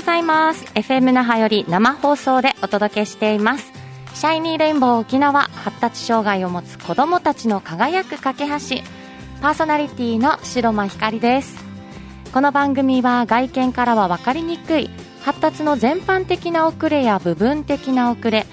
[0.00, 0.64] ございます。
[0.72, 3.70] FM 那覇より生放送でお届けしています。
[4.14, 8.82] シャイニーレインボー沖縄発達障害を持つ子どもたちの輝く架け橋。
[9.42, 11.62] パーソナリティの白間ひかりです。
[12.32, 14.88] この番組は外見からは分かりにくい。
[15.20, 18.46] 発達の全般的な遅れや部分的な遅れ。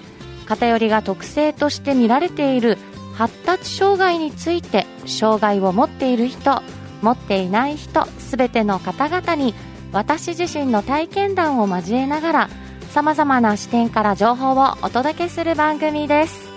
[0.47, 2.77] 偏りが特性として見られている。
[3.13, 6.61] 発達障害について障害を持っている人
[7.01, 9.53] 持っていない人すべての方々に
[9.91, 12.49] 私自身の体験談を交えながら
[12.89, 16.47] さまざまな視点から情報をお届けする番組です。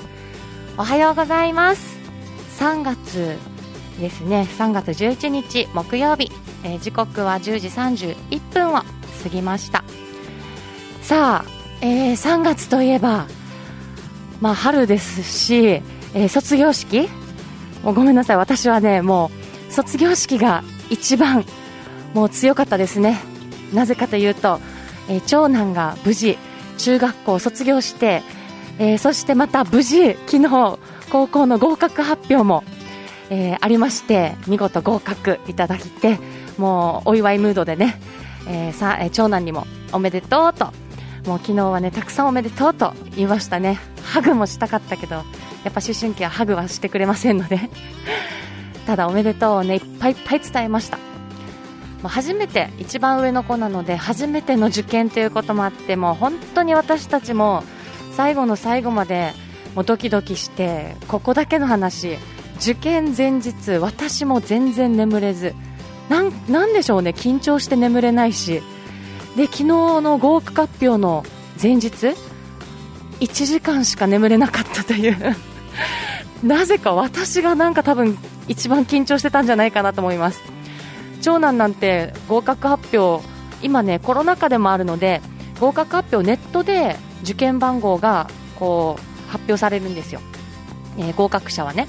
[0.79, 1.99] おはようございます。
[2.59, 3.37] 3月
[3.99, 4.47] ですね。
[4.59, 6.31] 3月11日木曜日、
[6.65, 8.83] えー、時刻は10時31分を
[9.23, 9.85] 過ぎました。
[11.03, 11.51] さあ、
[11.83, 13.27] えー、3月といえば
[14.41, 17.09] まあ春ですし、えー、卒業式？
[17.83, 18.37] もうごめんなさい。
[18.37, 19.31] 私はねも
[19.69, 21.45] う卒業式が一番
[22.15, 23.21] もう強かったですね。
[23.73, 24.61] なぜかというと、
[25.09, 26.39] えー、長男が無事
[26.79, 28.23] 中学校を卒業して、
[28.79, 30.79] えー、そしてまた無事昨日
[31.11, 32.65] 高校の合格発表も、
[33.29, 36.19] えー、ありまして見事合格いただいて
[36.57, 38.01] もうお祝いムードでね、
[38.49, 40.67] えー、さえ長男にもおめでとうと
[41.27, 43.79] もう昨日はねたくさんおめでとうと言いましたね。
[44.03, 45.25] ハグもしたかったけどやっ
[45.73, 47.61] ぱ思春期はハグはしてくれませんので。
[48.87, 51.10] ただおめでとうをねいっぱいいっぱい伝えました。
[52.03, 57.63] まあ、初めて一番上の子なので初めての受験ということもあっても本当に私たちも
[58.13, 59.33] 最後の最後まで
[59.75, 62.17] もうドキドキしてここだけの話
[62.57, 65.55] 受験前日私も全然眠れず
[66.09, 68.63] なんでしょうね緊張して眠れないし。
[69.37, 71.25] で昨日の合格発表の
[71.61, 72.15] 前日
[73.21, 75.37] 1時間しか眠れなかったという。
[76.43, 78.19] なぜか私がなんか多分
[78.49, 80.41] 一番緊張してたんじゃないかなと思います。
[81.21, 83.25] 長男なんて合格発表
[83.63, 85.21] 今ねコロナ禍でもあるので
[85.59, 90.21] 合格発表ネットで受験番号がこう発表されるんですよ、
[90.99, 91.87] えー、合格者はね。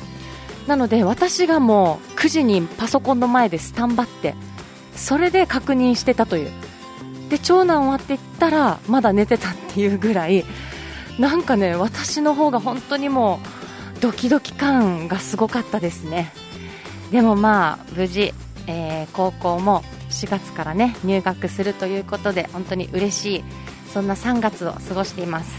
[0.68, 4.36] なので私がもう9時にパソコンの前でスタンバって
[4.96, 6.52] それで確認してたという。
[7.30, 10.44] で長男終わっていったらまだ寝てたっていうぐらい
[11.18, 13.40] なんかね私の方が本当にも
[13.98, 16.34] うドキドキ感がすごかったですね。
[17.12, 18.34] でもまあ無事
[18.68, 23.44] えー、高校も4月からね入学するということで本当に嬉しい
[23.94, 25.54] そんな3月を過ごしています、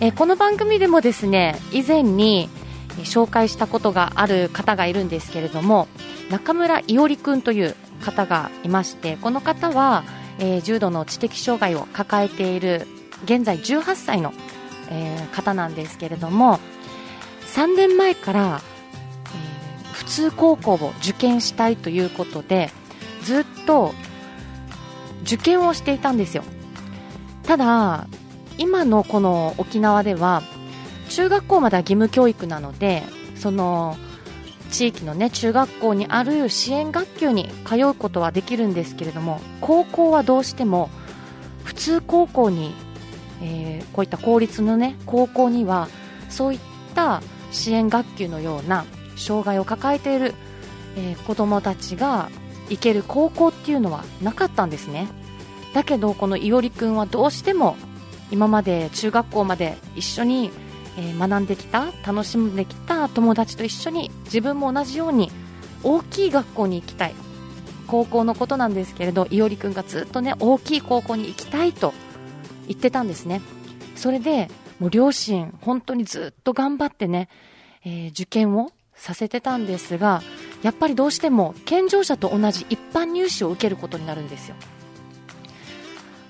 [0.00, 2.48] えー、この番組でもですね以前に
[2.98, 5.88] 紹介したことがある方がいるんですけれども
[6.30, 10.04] 中村伊織君という方がいましてこの方は、
[10.38, 12.86] えー、重度の知的障害を抱えている
[13.24, 14.32] 現在18歳の、
[14.90, 16.58] えー、方なんですけれども
[17.54, 18.60] 3年前から
[20.10, 22.70] 通高校を受験したいということで
[23.22, 23.94] ずっと
[25.22, 26.42] 受験をしていたんですよ。
[27.44, 28.06] ただ
[28.58, 30.42] 今のこの沖縄では
[31.08, 33.02] 中学校までは義務教育なので
[33.36, 33.96] その
[34.70, 40.90] 地域のね中学校にある支援学級に通うことはできるんですけれども高校はどうしても
[41.64, 42.74] 普通高校に、
[43.42, 45.88] えー、こういった公立のね高校には
[46.28, 46.60] そういっ
[46.94, 48.84] た支援学級のような
[49.20, 50.34] 障害を抱えている、
[50.96, 52.30] えー、子どもたちが
[52.68, 55.08] 行ける高校っていうのはなかったんですね。
[55.74, 57.76] だけどこのいおりくんはどうしても
[58.30, 60.50] 今まで中学校まで一緒に、
[61.18, 65.30] 学んできた楽しんできた友達と一緒に自分も同じように
[65.82, 67.14] 大きい学校に行きたい。
[67.86, 71.92] 高校のことなんですけれどいおりくんがずっとね大きい高校に行きたいと
[72.68, 73.40] 言ってたんですね。
[73.96, 74.48] それで
[74.78, 77.28] もう両親本当にずっと頑張ってね、
[77.84, 78.70] えー、受験を
[79.00, 80.22] させてたんですが
[80.62, 84.56] やっぱりどうしても健常者と同じ一般入試を受けることになるんですよ。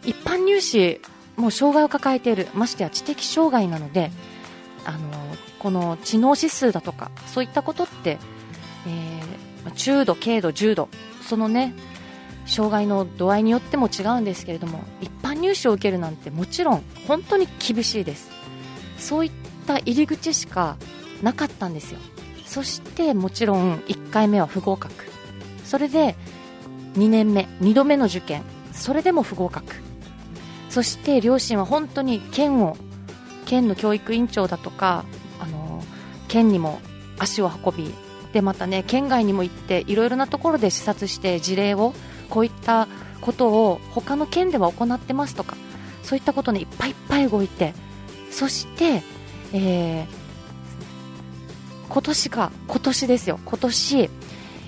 [0.05, 1.01] 一般入試
[1.37, 4.11] もう障害を抱えているましてや知的障害なので
[4.87, 4.99] あの
[5.59, 8.19] この知能指数だとかそういったことって、
[8.87, 10.89] えー、中度、軽度、重度
[11.23, 11.75] そのね
[12.47, 18.31] 障害の度合いによっても違うんですけれども一般入試を受けるなんてもちろん本当に厳しいです。
[18.97, 19.33] そういっ
[19.67, 20.77] た入り口しか
[21.23, 21.99] なかったんですよ。
[22.51, 24.93] そしてもちろん1回目は不合格。
[25.65, 26.17] それで
[26.95, 28.43] 2年目2度目の受験。
[28.73, 29.77] それでも不合格。
[30.69, 32.77] そして両親は本当に県を
[33.47, 35.05] 県の教育委員長だとか
[35.39, 35.85] あの
[36.27, 36.81] 県にも
[37.21, 37.95] 足を運び
[38.33, 41.95] でまたね県外にも行っていろいろなところで視察して事例を
[42.31, 42.89] こういった
[43.21, 45.57] ことを他の県では行ってますとか
[46.03, 47.75] そういったことにいっぱいいっぱい動いて
[48.33, 49.03] そして、
[49.53, 50.20] えー、
[51.91, 54.11] 今年か、今年ですよ、今年、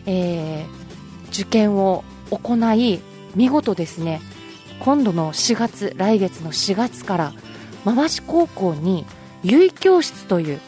[0.06, 3.00] えー、受験を行い、
[3.36, 4.20] 見事ですね、
[4.80, 7.32] 今度の4月来月の4月から
[7.84, 9.06] 回し高校に
[9.44, 10.60] 結教室という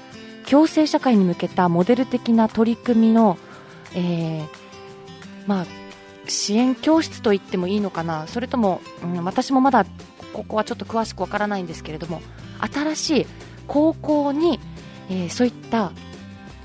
[0.48, 3.36] 共生社会に向けたモデル的な取り組みの、
[3.94, 4.46] えー、
[5.46, 5.66] まあ、
[6.28, 8.26] 支援教室と言ってもいいのかな。
[8.28, 9.84] それとも、うん、私もまだ
[10.32, 12.20] ここはちょっと詳しくわからないんですけれども
[12.72, 13.26] 新しい
[13.68, 14.58] 高校に、
[15.08, 15.92] えー、そういった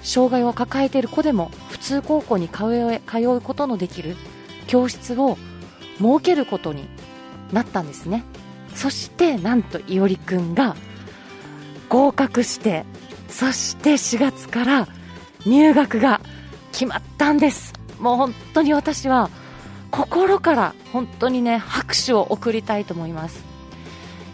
[0.01, 4.15] 障害を抱えている子でも普通高校に通え通うことのできる
[4.67, 5.37] 教室を
[5.97, 6.87] 設けることに
[7.51, 8.23] なったんですね。
[8.75, 10.75] そしてなんといおりくんが
[11.89, 12.85] 合格して
[13.27, 14.87] そして4月から
[15.45, 16.21] 入学が
[16.71, 17.73] 決まったんです。
[17.99, 19.29] もう本当に私は
[19.91, 23.43] 心から本当にね拍手を送りたいと思います。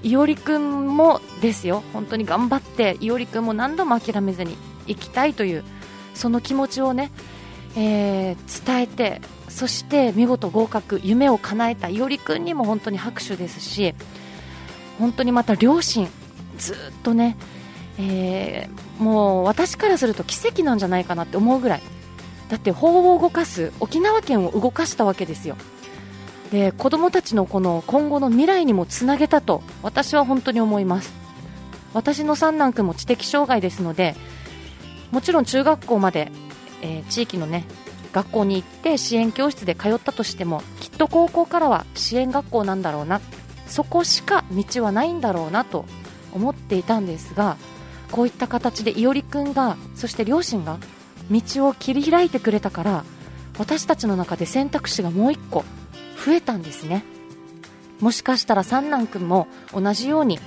[0.03, 1.83] いおりくんもですよ。
[1.93, 4.55] 本当に頑張っていおりくんも何度も諦めずに
[4.87, 5.63] 行きたいという
[6.13, 7.11] その気持ちをね、
[7.75, 13.93] えー、伝えてそして見事合格夢を叶えたいおりくんにも本当に拍手ですし
[14.99, 16.09] 本当にまた両親
[16.57, 17.37] ずっとね、
[17.97, 21.81] えー、もう私からすると奇跡なんじゃないかなって思うぐらい
[22.49, 25.57] だって法を動かす沖縄県を動かしたわけですよ
[26.51, 31.13] で子供たちのこの今後の未来にもつなげたと私は本当に思います
[31.93, 34.15] 私の三男君も知的障害ですので
[35.11, 36.31] もちろん中学校まで、
[36.81, 37.65] えー、地域のね
[38.11, 43.21] 学校に行って支援教室で通ったとしてもきっと高校からは支援学校なんだろうな
[43.67, 45.85] そこしか道はないんだろうなと
[46.33, 47.57] 思っていたんですが
[48.11, 50.77] こういった形でいおりくんがそして両親が
[51.29, 53.03] 道を切り開いてくれたから
[53.57, 55.65] 私たちの中で選択肢がもう1個
[56.25, 57.03] 増えたんですね。
[57.99, 60.39] もしかしたら三男君も同じように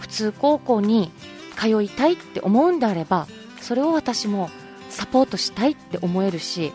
[0.00, 1.12] 普通高校に
[1.56, 3.28] 通いたいって思うんであれば
[3.66, 4.48] それを私も
[4.90, 6.72] サポートしたいって思えるし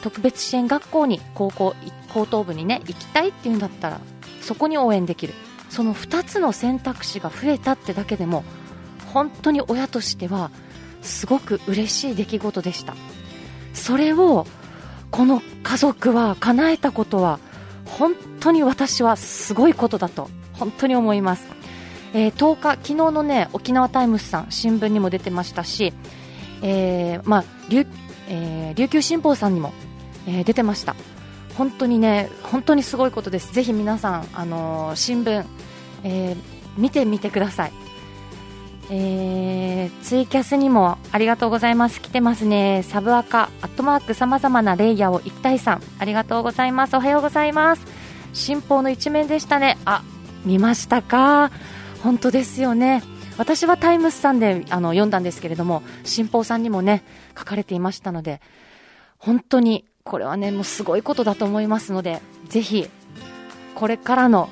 [0.00, 1.74] 特別支援学校に高校
[2.12, 4.00] 高等部にね行きたいっていうんだったら
[4.40, 5.34] そこに応援できる。
[5.70, 8.44] その2つの選択肢が増えたってだけでも
[9.12, 10.52] 本当に親としては
[11.02, 12.94] すごく嬉しい出来事でした。
[13.72, 14.46] それを
[15.10, 17.40] この家族は叶えたことは
[17.86, 21.48] 本当に私はすごいことだと本当に思います、
[22.14, 25.92] えー、10日昨日のね沖縄タイムズさん新聞にも出てましたし、
[26.62, 27.86] えー、まあ琉
[28.26, 29.74] えー、琉球新報さんにも、
[30.26, 30.96] えー、出てました。
[31.58, 33.52] 本当にね本当にすごいことです。
[33.52, 35.44] ぜひ皆さん、あのー、新聞、
[36.04, 36.36] えー、
[36.78, 37.72] 見てみてください。
[38.90, 42.00] えー、ツイキャスにもありがとうございます。
[42.00, 42.82] 来てますね。
[42.82, 45.82] サブアカアットマークさまざまなレイヤーを一体さん。
[45.98, 46.96] ありがとうございます。
[46.96, 47.82] おはようございます。
[48.32, 49.78] 新報の一面でしたね。
[49.84, 50.02] あ
[50.44, 51.50] 見ましたか？
[52.04, 53.02] 本当ですよね。
[53.38, 57.02] 私はタイムスさんであの読んだんですけれども新報さんにもね
[57.36, 58.40] 書かれていましたので
[59.18, 62.88] 本当にこれはねもうすごいことだと思いますのでぜひ
[63.74, 64.50] これからの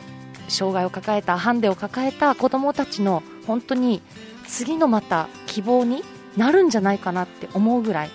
[0.48, 4.02] 障害を抱えたハンデを抱えた子どもたちの本当に
[4.48, 6.02] 次のまた希望に
[6.36, 8.10] なるんじゃないかなって思うぐらい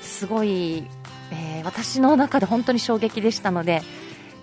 [0.00, 0.84] すごい、
[1.32, 3.82] えー、私の中で本当に衝撃でしたので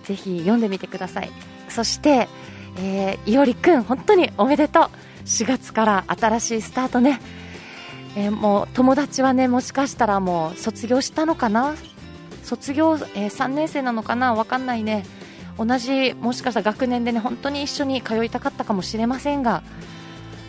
[0.02, 1.30] ぜひ読んでみてください。
[1.68, 2.28] そして、
[2.76, 4.90] えー、いおりくん本当におめでとう。
[5.24, 7.20] 4月から新しいスタートね、
[8.16, 11.74] えー、もう友達はねもしかしたらもう卒業したのかな？
[12.44, 14.34] 卒業、えー、3年生なのかな？
[14.34, 15.04] 分かんないね。
[15.58, 19.62] 同じもしかしたら学年でね本当に一緒に通いたかったかもしれませんが。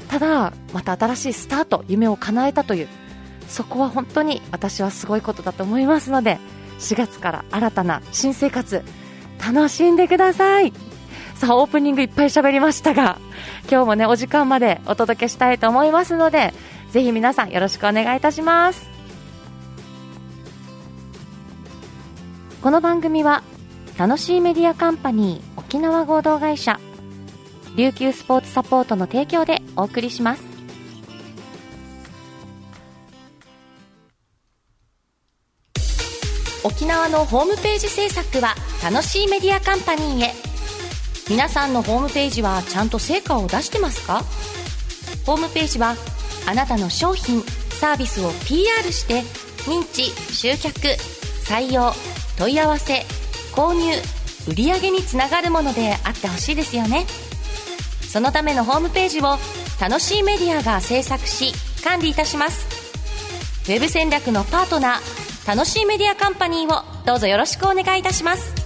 [0.10, 2.88] ただまた新しいスタート夢を叶えたという。
[3.48, 6.38] そこは本当に私はすごいことだと思いますので
[6.80, 8.84] 4月から新たな新生活
[9.40, 10.74] 楽しんでください。
[11.38, 13.20] さあオープニングいっぱい喋りましたが
[13.70, 16.52] 今日もねお時間までお届けしたいと思いますので
[16.90, 18.90] ぜひ皆さんよろしくお願いいたします。
[22.62, 23.44] この番組は
[23.98, 26.80] 楽しいメディアカンパニー沖縄合同会社
[27.76, 30.44] 琉球スポーツサポートの提供でお送りします。
[36.64, 40.47] 沖縄のホームページ制作は楽しいメディアカンパニーへ。
[41.30, 44.24] 皆さんのホームページはちゃんと成果を出してますか？
[45.26, 45.96] ホームページは
[46.48, 49.22] あなたの商品サービスを PR して
[49.70, 50.80] 認知集客
[51.46, 51.92] 採用
[52.38, 53.06] 問い合わせ
[53.54, 53.92] 購入
[54.48, 57.06] 売上につながるものであってほしいですよね。
[58.10, 59.38] そのためのホームページを
[59.82, 61.52] 楽しいメディアが制作し
[61.84, 62.66] 管理いたします。
[63.66, 68.57] ウェブ戦略のパートナー楽しいメディアカンパニーをどうぞよろしくお願いいたします。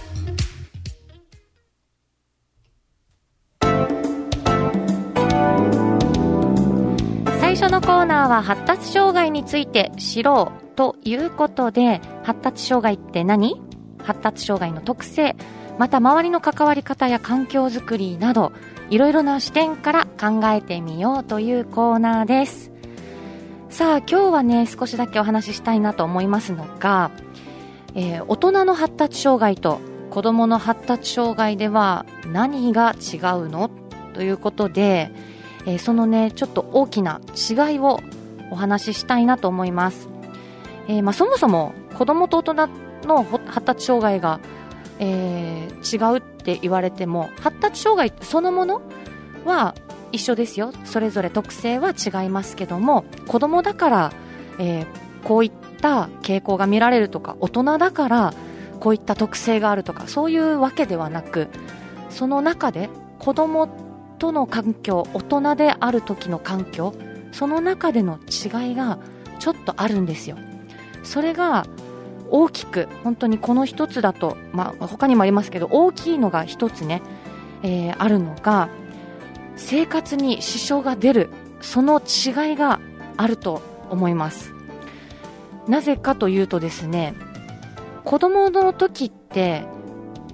[8.42, 13.60] 発達障害について知ろうということで発達障害って何？
[14.02, 15.36] 発達障害の特性。
[15.78, 18.52] また周りの関わり方や環境づくりなど
[18.90, 22.70] いろいろな視点から考えてみようというコーナーです。
[23.70, 27.10] さあ今日はね少しだけお話ししたいなと思いますのが、
[27.94, 29.80] えー、大人の発達障害と
[30.10, 33.70] 子どもの発達障害では何が違うの？
[34.12, 35.10] ということで、
[35.64, 38.00] えー、そのねちょっと大きな違いを
[38.52, 40.08] お話ししたいなと思います、
[40.86, 42.68] えー、まあ、そもそも子どもと大人
[43.06, 44.40] の発達障害が、
[44.98, 48.82] えー、違うって言われても発達障害そのもの
[49.44, 49.74] は
[50.12, 50.72] 一緒ですよ。
[50.84, 54.12] それぞれ特性は違いますけども子どもだから、
[54.58, 54.86] え
[55.24, 58.34] こういった傾向が見られるとか大人だから
[58.78, 61.48] こういった特性があるとかそういうわけではなく
[62.10, 63.68] その中で子供
[64.18, 66.92] との環境大人である時の環境
[67.32, 68.98] その中での違いが
[69.38, 70.36] ちょっとあるんですよ。
[71.02, 71.66] それが
[72.30, 77.02] 大きく本当にこの一つだと、まあ、他にもありますけど大きいのが一つね、
[77.62, 78.68] えー、あるのが
[79.56, 81.28] 生活に支障が出る
[81.60, 82.80] その違いが
[83.16, 83.60] あると
[83.90, 84.52] 思います。
[85.68, 87.14] なぜかというとですね
[88.04, 89.64] 子供の時って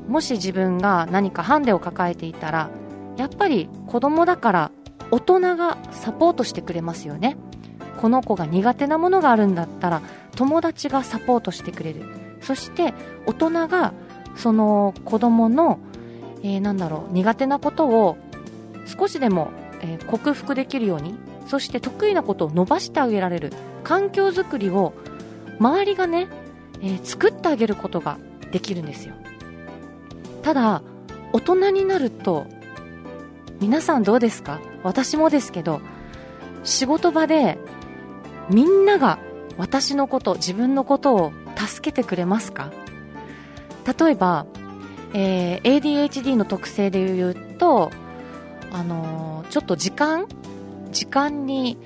[0.08, 2.70] もし自分が何かハンデを抱えていたら
[3.16, 4.70] やっぱり子供だから
[5.10, 7.36] 大人がサポートしてくれますよね。
[8.00, 10.02] この子が苦手なものがあるんだったら
[10.36, 12.02] 友達がサポートしてくれる。
[12.40, 12.94] そして
[13.26, 13.92] 大人が
[14.36, 15.80] その子供の、
[16.42, 18.16] えー、なんだろう苦手なことを
[18.86, 19.50] 少しでも、
[19.82, 21.16] えー、克服できるように
[21.48, 23.52] そして得意なことを伸ばしてあげられる。
[23.84, 24.92] 環境づくりを
[25.60, 26.28] 周りがね
[26.80, 28.18] えー、作ってあげることが
[28.52, 29.14] できるんですよ。
[30.42, 30.82] ただ
[31.32, 32.46] 大人になると
[33.60, 34.60] 皆さんどうですか？
[34.82, 35.80] 私もですけど
[36.64, 37.58] 仕事場で
[38.50, 39.18] みんなが
[39.56, 42.70] 私のこと自分のことを助けてくれますか？
[43.98, 44.46] 例えば、
[45.12, 47.90] えー、ADHD の特性で言うと、
[48.70, 50.26] あのー、ちょっと時間
[50.92, 51.76] 時間に、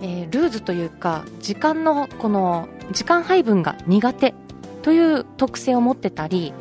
[0.00, 4.34] えー、ルーズというか時間のこの時間配分が苦手
[4.82, 6.52] という特性を持ってたり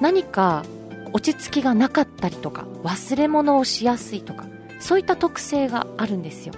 [0.00, 0.64] 何か
[1.12, 4.46] 落ち着きがなかったりとか忘れ物をしやすいとか
[4.80, 6.54] そういった特性があるんですよ。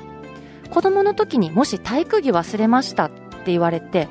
[0.70, 4.08] 子供の時にもし体育着忘れましたって言われて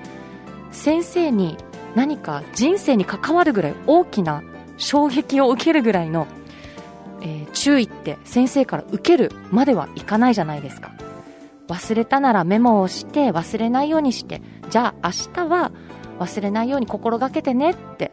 [0.72, 1.58] 先生に
[1.96, 4.44] 何か人生に関わるぐらい大きな
[4.78, 6.28] 衝撃を受けるぐらいの、
[7.22, 10.92] えー、注意って先生から受けるまではいかないじゃないですか。
[11.68, 15.72] 忘れたならメモをして忘れないようにしてじゃあ明日は
[16.20, 18.12] 忘れないように心がけてねって、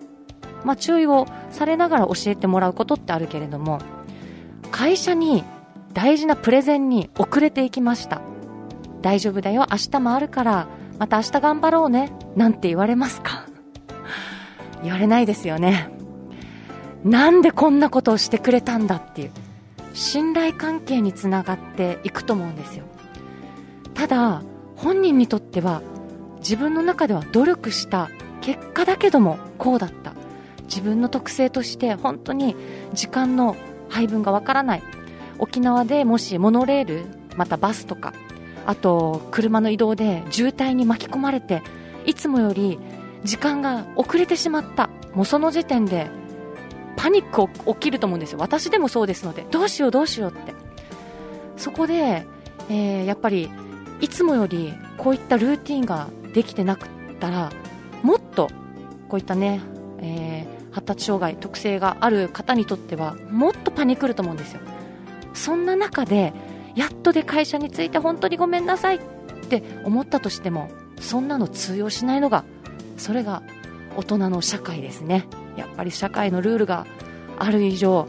[0.64, 3.80] まあ、注意をされながら教えてもらうことってあるけれども
[4.70, 5.44] 会社に
[5.92, 8.20] 大事なプレゼンに遅れていきました。
[9.00, 13.46] 大丈夫だよ明日もあるからまた明日頑張ろうねなんて言われますか。
[14.82, 15.88] 言われないですよね。
[17.04, 19.30] なんでこんなことをしてくれたんだっていう
[19.94, 22.84] 信頼関係につながっていくと思うんですよ。
[23.94, 24.42] ただ
[24.74, 25.82] 本人にとっては
[26.38, 28.10] 自分の中では努力した
[28.40, 30.12] 結果だけどもこうだった。
[30.66, 32.56] 自分の特性として本当に
[32.92, 33.56] 時間の
[33.88, 34.82] 配分がわからない。
[35.38, 37.04] 沖縄でもしモノレール
[37.36, 38.14] またバスとか
[38.64, 41.62] あと車の移動で渋滞に巻き込まれて
[42.06, 42.78] いつもより
[43.22, 44.88] 時間が遅れてしまった。
[45.14, 46.08] もうその時点で
[46.96, 48.38] パニック起きると思うんですよ。
[48.38, 50.54] 私でもそうですのでどうしようどうしようって。
[51.56, 52.26] そこで、
[52.68, 53.50] えー、やっぱり
[54.00, 57.50] いつもよりこういったルーティンができてなくったら
[58.02, 58.50] もっと
[59.08, 59.60] こういったね、
[60.00, 64.60] えー、発達障害特性がある方にとってはもっとパニクると思うんですよ。
[65.32, 66.34] そんな中で
[66.74, 69.00] やっとで会社に着いて本当にごめんなさいっ
[69.48, 72.44] て思ったとしてもそんなの通用しないのが
[72.98, 73.42] それが
[73.96, 75.26] 大人の社会ですね。
[75.56, 76.86] やっぱり社会のルールが
[77.38, 78.06] ある以上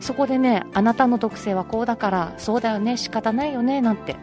[0.00, 4.16] そこでねあなたの特性はこうだからそうだよね仕方ないよねなんて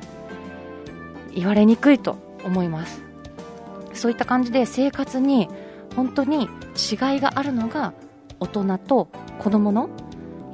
[1.34, 3.02] 言われにくいと思います。
[3.96, 5.50] そういった感じで生活に
[5.96, 7.94] 本当に違いがあるのが
[8.40, 9.90] 大人と子供の、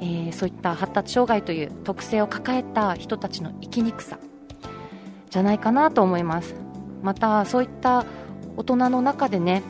[0.00, 4.18] えー、そういった発達障害という特性を抱えた人たちの生きにくさ。
[5.30, 6.54] じゃないかなと思います。
[7.02, 8.06] またそういった
[8.56, 9.62] 大人の中でね、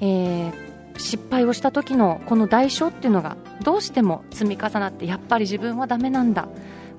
[0.00, 6.48] えー、失敗をした時のこの代償っていうのがどうしても積み重なってやっぱり自分はダメなんだ。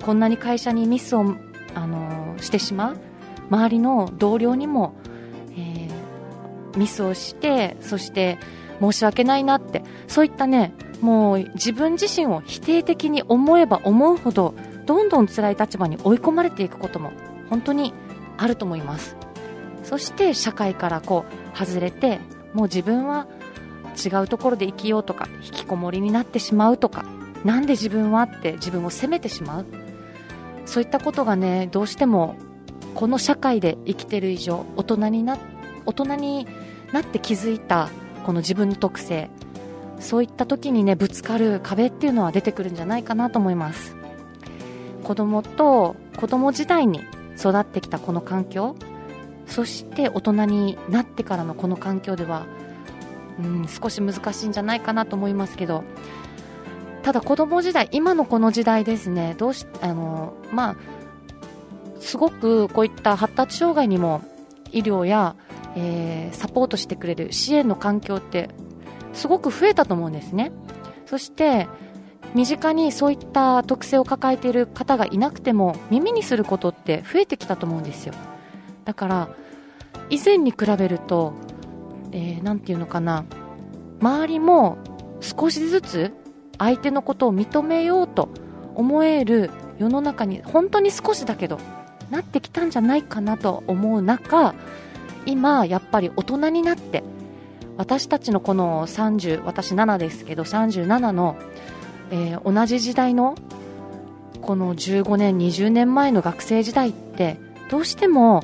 [0.04, 1.36] こんなに会社にミスを、
[1.74, 2.96] あのー、してしまう。
[3.50, 4.94] 周りの同僚にも、
[6.80, 8.38] ミスをしてそして
[8.80, 9.82] 申し訳ないなって。
[10.08, 10.72] そういったね
[11.02, 14.54] もう自分自身を否定的に思えば思うほど
[14.86, 17.12] どんどん辛い立場に追い込まれていくことも
[17.50, 17.92] 本当に
[18.38, 19.16] あると思います。
[19.84, 22.20] そして社会からこう外れて
[22.54, 23.26] もう自分は
[24.02, 27.04] 違うところで生きようとか引きこもりになってしまうとか
[27.44, 29.66] なんで自分はって自分を責めてしまう。
[30.66, 32.36] そういったことがねどうしても
[32.94, 35.38] この社会で生きてる以上大人にな
[35.86, 36.46] 大人に
[36.92, 37.88] なって気づいた
[38.24, 39.30] この自分の特性。
[39.98, 43.96] そういった時にねぶつかる壁っていうのは出てくるんじゃないかなと思います。
[45.04, 47.00] 子供と子供時代に
[47.38, 48.76] 育ってきたこの環境。
[49.46, 52.46] そして大人になってからのこの環境では、
[53.38, 55.84] うん、少し難しいんじゃないかなと思いますけど。
[57.02, 60.76] ただ子供時代今のこの時代ですねどうしあのまあ
[62.00, 64.22] すごくこういった発達障害にも
[64.72, 65.36] 医療や、
[65.76, 68.50] えー、サポートしてくれる支援の環境って
[69.12, 70.52] すごく増えたと思うんですね。
[71.06, 71.68] そして
[72.34, 78.14] 身近にそういった特性を抱えている方がいなくても耳にすることって増えてきたと思うんですよ。
[78.84, 79.28] だから
[80.10, 81.34] 以前に比べると
[82.12, 83.24] 何、えー、て言うのかな。
[84.00, 84.78] 周りも
[85.20, 86.12] 少しずつ
[86.58, 88.28] 相手のことを認めようと
[88.74, 91.58] 思える世の中に本当に少しだけど
[92.10, 94.54] なってきたんじゃないかなと思う中
[95.30, 97.02] 今やっぱり大人になって
[97.76, 101.36] 私たちのこの30私7ですけど37の、
[102.10, 103.36] えー、同じ時代の
[104.42, 107.38] この15年20年前の学生時代って
[107.70, 108.42] どうしても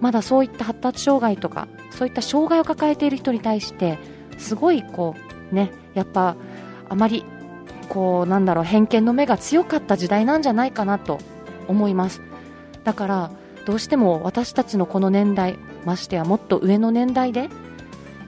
[0.00, 3.98] まだそういった発達障害とかそういった障害を抱えている人に対して
[4.38, 5.14] すごいこ
[5.52, 6.36] うねやっぱ
[6.88, 7.24] あまり
[7.88, 11.18] こうなんだろう偏見の目が強かった時代なんじゃないかなと
[11.68, 12.20] 思います。
[12.84, 13.30] だから
[13.64, 17.48] どうしても私たちのこの年代ましてやもっと上の年代で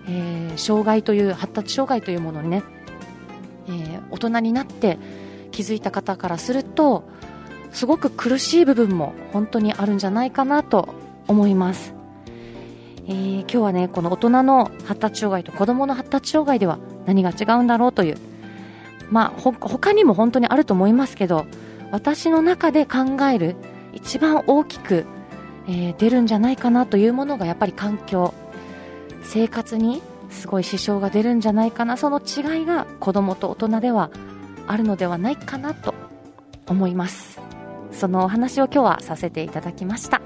[0.08, 2.62] えー、障害という発達障害というものにね、
[3.68, 4.98] えー、大人になって
[5.52, 7.04] 気づいた方からすると
[7.70, 10.94] すごく苦しい部分も本当にあるんじゃないかなと
[11.26, 11.92] 思います、
[13.06, 18.18] えー、今日はねこの大人の発達障害と子供の発達障害では何が違うんだろうという
[19.10, 21.46] まあ他にも本当にあると思いますけど
[21.90, 23.56] 私の中で考える
[23.94, 25.06] 一番大きく、
[25.68, 28.34] えー、出るんじゃないかなというものがやっぱり環境。
[29.22, 31.96] 生活にすごい支障が出るんじゃないかな。
[31.96, 34.10] その違いが子供と大人では
[34.66, 35.94] あるのではないかなと
[36.66, 37.40] 思います。
[37.92, 40.22] そのお話を今日はさせていただきました。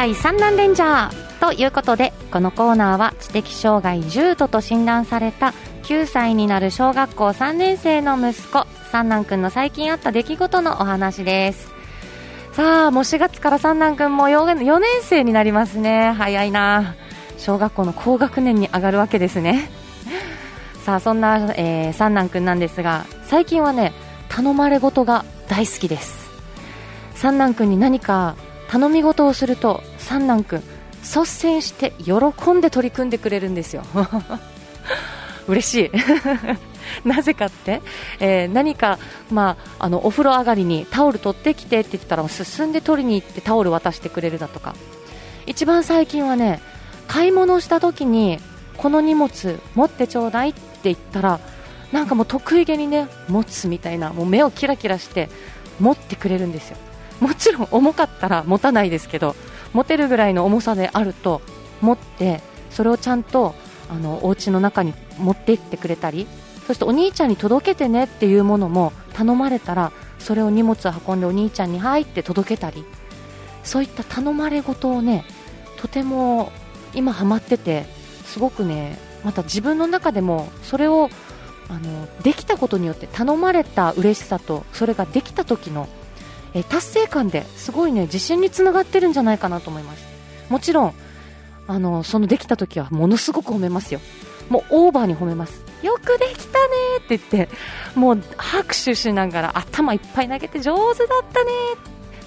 [0.00, 11.68] 戦隊三男レンジャーということでこのコーナーは知的障害重度と診断された9歳になる小学校3年生の息子三男くんの最近あった出来事のお話です。
[12.52, 16.12] さあもう4月から三男くんも 4, 4年生になりますね。
[16.16, 16.94] 早いな。
[17.36, 19.70] 小学校の高学年に上がるわけですね。
[20.82, 23.92] さあそんな、えー、三男くんなんですが最近はね
[24.30, 26.30] 頼まれ事が大好きです。
[27.14, 28.34] 三男くんに何か
[28.70, 30.62] 頼み事をすると三男君
[31.02, 32.12] 率先して喜
[32.52, 33.82] んで取り組んでくれるんですよ。
[35.48, 35.90] 嬉しい。
[37.08, 37.82] なぜかって、
[38.18, 38.98] えー、何か、
[39.30, 44.74] まあ、あのお風呂上がりにタオル取ってきてって言ったら進んで取りに行ってタオル渡してくれるだとか。
[45.46, 46.60] 一番最近はね
[47.08, 48.38] 買い物した時に
[48.76, 51.40] この荷物持ってちょうだいって言ったら
[51.92, 55.28] なんかもう得意げにね持つみたいなもう目をキラキラして
[55.80, 56.76] 持ってくれるんですよ。
[57.20, 59.36] もちろん重かったら持たないですけど
[59.72, 61.40] 持てるぐらいの重さであると
[61.80, 63.54] 持ってそれをちゃんと
[63.88, 66.26] あのお家の中に持って行ってくれたり
[66.66, 72.84] そしてお兄ちゃんに届けてねっていうものも頼まれたらそれを荷物を運んでお兄ちゃんに入って届けたり
[73.64, 75.24] そういった頼まれ事をね
[75.78, 76.52] とても
[76.94, 77.86] 今ハマってて
[78.24, 81.10] すごくねまた自分の中でもそれを
[81.68, 85.88] あのできたことによって頼まれた嬉しさとそれができた時の
[86.54, 90.04] え達成感ですごいね自信につながってるんじゃないかなと思います。
[90.48, 90.94] もちろん
[91.68, 94.00] あのそのできた時はものすごく褒めますよ。
[94.48, 95.62] もうオーバーに褒めます。
[95.82, 96.66] よくできたね
[96.98, 97.48] って言って
[97.94, 101.50] もう拍手しながら頭いっぱい投げて上手だったね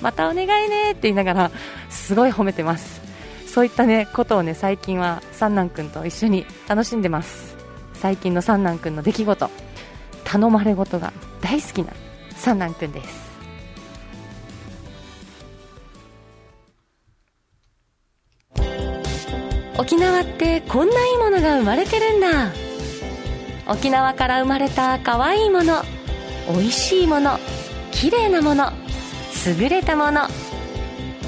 [0.02, 1.52] またお願いねって言いながら
[1.90, 3.02] すごい褒めてます。
[3.46, 7.56] そういったねことをね最近は三男君と一緒に楽しんでます。
[7.94, 9.50] 最近の三男君の出来事
[10.24, 11.94] 頼まれ事が大好きな
[12.36, 13.23] 三男君です。
[19.78, 22.52] 沖縄ってこんないいものが生まれてるんだ。
[23.68, 25.82] 沖縄から生まれた可愛いいもの
[26.50, 27.40] 美味しいもの
[27.92, 28.72] 綺麗なもの
[29.48, 30.28] 優れたもの。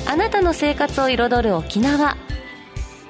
[0.08, 2.18] あなたの生活を彩る沖縄。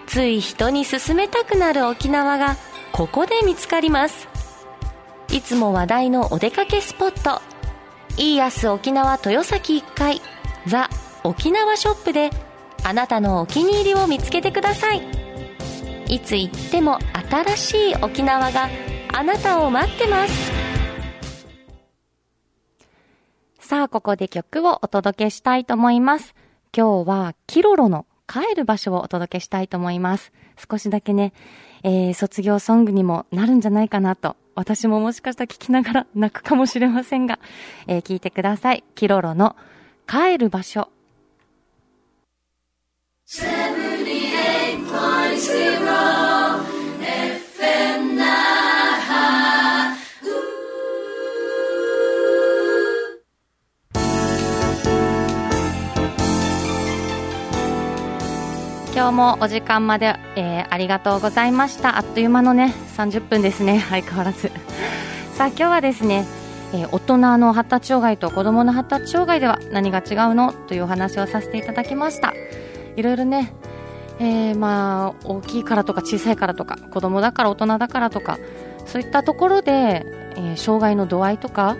[0.07, 2.55] つい人に勧めたくなる沖縄が
[2.93, 4.29] ここで見つかります。
[5.29, 7.41] いつも話題のお出かけスポット。
[8.17, 10.21] いい明日沖縄豊崎1階
[10.67, 10.89] ザ・
[11.23, 12.29] 沖縄ショップで
[12.83, 15.24] あなたのお気に入りを見つけてください。
[16.07, 16.99] いつ行っても
[17.31, 18.69] 新しい沖縄が
[19.13, 20.51] あなたを待ってます
[23.59, 26.35] さあここで曲をお届けしたいと思います
[26.75, 30.31] 今日はキロロの帰る場所をお届けしたいと思います
[30.69, 31.33] 少しだけね、
[31.83, 37.39] えー、卒業ソングにもなるんじゃないかなと私ももしかしたら聞きながら泣くかもしれませんが、
[37.87, 38.83] えー、聞いてください。
[38.95, 39.55] キロロの
[40.07, 40.89] 帰る場所。
[59.05, 61.99] 今日もお時間まで、えー、ありがとうございました。
[61.99, 63.79] あっという間のね30分ですね。
[63.87, 64.49] 相変わらず。
[65.35, 66.25] さあ今日はですね、
[66.73, 72.33] えー、大人の発達障害と子供の発達障害では何が違うのというお話をさせていただきました。
[72.95, 73.53] いろいろね
[74.17, 78.39] えー、まあ大きいからとか小さいからとか子供だから大人だからとか
[78.87, 80.03] そういったところで、
[80.35, 81.75] え、障害の度合いとか、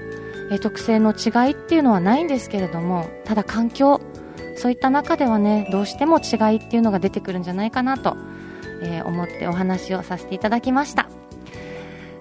[0.52, 4.00] え、特性の違いっていうのはないんですけれどもただ環境
[4.56, 8.16] そういった中ではねどうしても違いっていうのが出てくるんじゃないかなと、
[8.82, 11.08] えー、思ってお話をさせていただきました。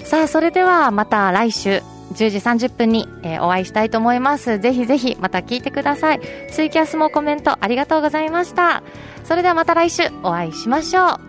[0.05, 4.59] さあそれではまた来週10時30分に、えー、お会いしたいと思います。
[4.59, 6.21] ぜひぜひまた聞いてください。
[6.51, 8.83] ツイキャスもコメントありがとうございました。
[9.25, 11.21] それではまた来週お会いしましょう。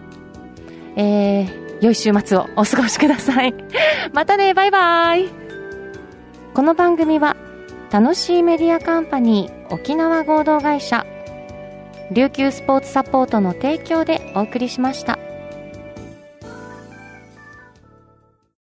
[0.97, 3.53] えー、良い週末をお過ごしください。
[4.13, 5.29] またねバイバイ。
[6.53, 7.35] この番組は
[7.91, 11.05] 楽しいメディアカンパニー沖縄合同会社
[12.11, 15.17] 琉球スポーツサポートの提供でお送りしました。